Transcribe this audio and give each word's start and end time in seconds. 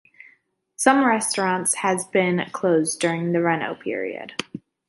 Some 0.77 1.05
restaurants 1.05 1.75
has 1.75 2.07
been 2.07 2.49
closed 2.53 2.99
during 2.99 3.33
the 3.33 3.43
reno 3.43 3.75
period. 3.75 4.33